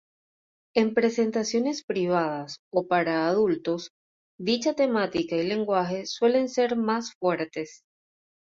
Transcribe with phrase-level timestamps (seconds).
[0.73, 3.91] En presentaciones privadas o para adultos,
[4.39, 7.83] dicha temática y lenguaje suelen ser más fuertes.